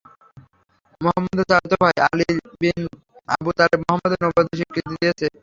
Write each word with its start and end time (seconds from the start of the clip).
মুহাম্মাদের 1.01 1.45
চাচাত 1.49 1.73
ভাই 1.81 1.95
আলী 2.07 2.27
বিন 2.61 2.79
আবু 3.29 3.49
তালেব 3.57 3.79
মুহাম্মাদের 3.83 4.19
নবুওয়াতের 4.21 4.57
স্বীকৃতি 4.59 4.93
দিয়েছে। 4.93 5.25